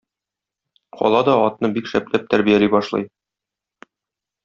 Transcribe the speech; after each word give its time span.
Кала 1.01 1.19
да 1.27 1.35
атны 1.51 1.71
бик 1.77 1.91
шәпләп 1.93 2.27
тәрбияли 2.35 2.73
башлый. 2.79 3.09